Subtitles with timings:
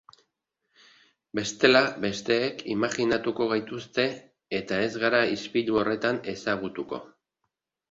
[1.39, 4.07] Bestela, besteek imajinatuko gaituzte,
[4.63, 7.05] eta ez gara ispilu horretan ezagutuko.